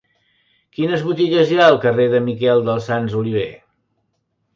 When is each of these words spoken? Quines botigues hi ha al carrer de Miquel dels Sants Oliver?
Quines 0.77 1.03
botigues 1.09 1.51
hi 1.51 1.59
ha 1.59 1.67
al 1.73 1.77
carrer 1.83 2.07
de 2.13 2.21
Miquel 2.29 2.65
dels 2.71 2.89
Sants 2.93 3.19
Oliver? 3.21 3.47